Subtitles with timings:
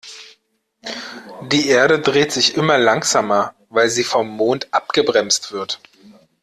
[1.51, 5.79] Die Erde dreht sich immer langsamer, weil sie vom Mond abgebremst wird.